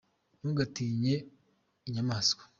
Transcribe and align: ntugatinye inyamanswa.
ntugatinye 0.39 1.13
inyamanswa. 1.87 2.43